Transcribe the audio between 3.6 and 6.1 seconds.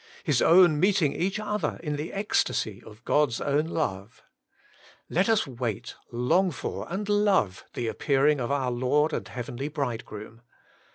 love. Let us wait,